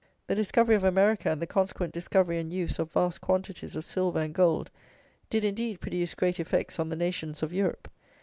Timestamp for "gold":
4.33-4.71